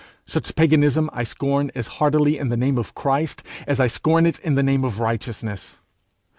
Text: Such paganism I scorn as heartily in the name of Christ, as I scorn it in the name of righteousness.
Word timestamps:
Such 0.25 0.55
paganism 0.55 1.11
I 1.13 1.23
scorn 1.23 1.71
as 1.75 1.85
heartily 2.01 2.39
in 2.39 2.49
the 2.49 2.57
name 2.57 2.79
of 2.79 2.95
Christ, 2.95 3.43
as 3.67 3.79
I 3.79 3.85
scorn 3.85 4.25
it 4.25 4.39
in 4.39 4.55
the 4.55 4.63
name 4.63 4.83
of 4.83 4.99
righteousness. 4.99 5.77